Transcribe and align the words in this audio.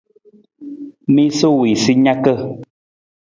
Miisa 1.13 1.47
wii 1.57 1.79
sa 1.83 1.91
naka. 2.03 2.33